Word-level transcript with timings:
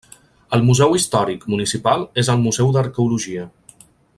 El 0.55 0.63
Museu 0.69 0.95
Històric 0.99 1.45
Municipal 1.55 2.07
és 2.25 2.33
el 2.35 2.43
museu 2.47 2.73
d'arqueologia. 2.77 3.49